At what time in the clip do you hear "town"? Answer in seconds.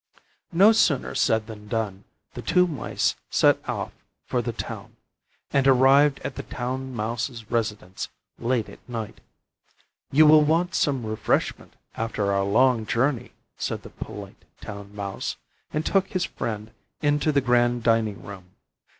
4.51-4.95, 6.41-6.91, 14.59-14.95